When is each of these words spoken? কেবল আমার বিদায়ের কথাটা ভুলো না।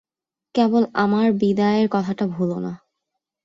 কেবল 0.55 0.83
আমার 0.95 1.27
বিদায়ের 1.31 1.87
কথাটা 1.91 2.25
ভুলো 2.27 2.57
না। 2.59 2.73